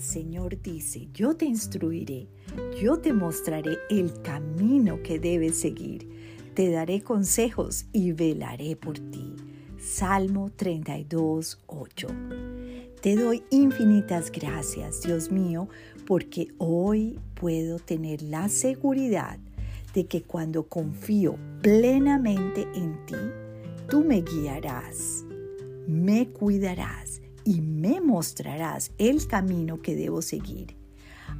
[0.00, 2.28] Señor dice, yo te instruiré,
[2.80, 6.08] yo te mostraré el camino que debes seguir,
[6.54, 9.34] te daré consejos y velaré por ti.
[9.78, 12.08] Salmo 32, 8.
[13.00, 15.68] Te doy infinitas gracias, Dios mío,
[16.06, 19.38] porque hoy puedo tener la seguridad
[19.94, 23.16] de que cuando confío plenamente en ti,
[23.88, 25.24] tú me guiarás,
[25.86, 30.76] me cuidarás y me mostrarás el camino que debo seguir.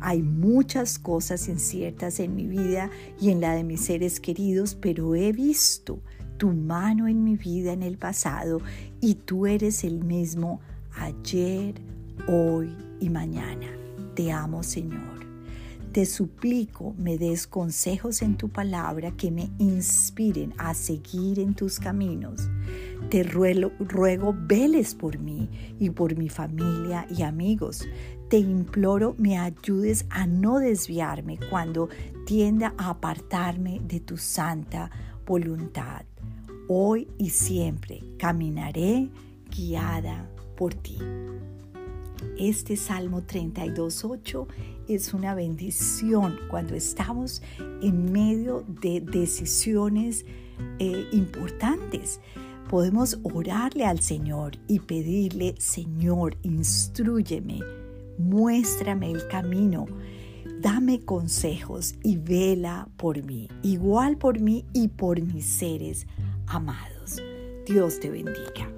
[0.01, 2.89] Hay muchas cosas inciertas en mi vida
[3.21, 6.01] y en la de mis seres queridos, pero he visto
[6.39, 8.63] tu mano en mi vida en el pasado
[9.03, 10.63] y tú eres el mismo
[10.97, 11.75] ayer,
[12.27, 13.67] hoy y mañana.
[14.15, 15.27] Te amo, Señor.
[15.93, 21.79] Te suplico me des consejos en tu palabra que me inspiren a seguir en tus
[21.79, 22.49] caminos.
[23.11, 27.89] Te ruego, veles por mí y por mi familia y amigos.
[28.29, 31.89] Te imploro me ayudes a no desviarme cuando
[32.27, 34.91] tienda a apartarme de tu santa
[35.27, 36.05] voluntad.
[36.69, 39.09] Hoy y siempre caminaré
[39.51, 40.99] guiada por ti.
[42.39, 44.47] Este Salmo 32.8
[44.89, 47.43] es una bendición cuando estamos
[47.83, 50.25] en medio de decisiones
[50.79, 52.21] eh, importantes.
[52.69, 57.61] Podemos orarle al Señor y pedirle, Señor, instruyeme,
[58.19, 59.87] muéstrame el camino,
[60.61, 66.07] dame consejos y vela por mí, igual por mí y por mis seres
[66.47, 67.23] amados.
[67.67, 68.71] Dios te bendiga.